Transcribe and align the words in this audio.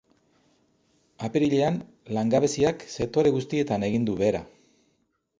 Apirilean, 1.27 1.75
langabeziak 2.17 2.85
sektore 2.93 3.33
guztietan 3.35 3.85
egin 3.89 4.09
du 4.09 4.17
behera. 4.23 4.41